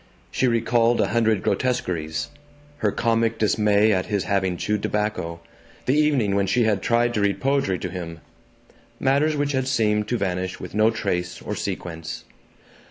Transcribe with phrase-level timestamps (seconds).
[0.31, 2.29] She recalled a hundred grotesqueries:
[2.77, 5.41] her comic dismay at his having chewed tobacco,
[5.85, 8.19] the evening when she had tried to read poetry to him;
[8.99, 12.23] matters which had seemed to vanish with no trace or sequence.